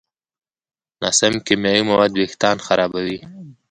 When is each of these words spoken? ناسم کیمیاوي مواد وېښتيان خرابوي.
ناسم 1.01 1.33
کیمیاوي 1.45 1.81
مواد 1.89 2.11
وېښتيان 2.13 2.57
خرابوي. 2.65 3.17